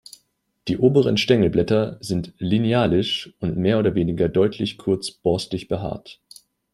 [0.67, 6.19] Die oberen Stängelblätter sind linealisch und mehr oder weniger deutlich kurz borstig behaart.